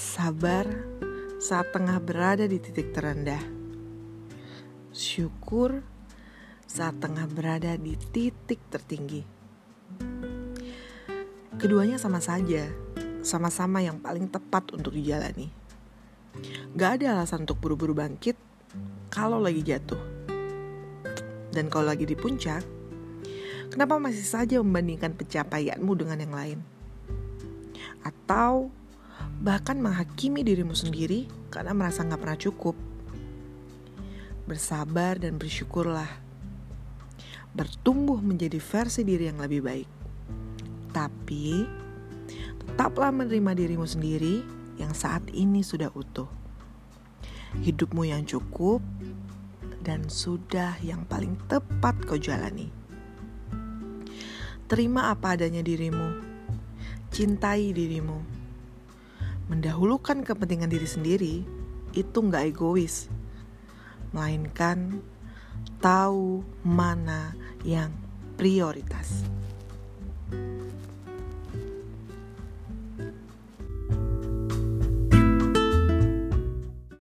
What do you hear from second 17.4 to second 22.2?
untuk buru-buru bangkit kalau lagi jatuh. Dan kalau lagi di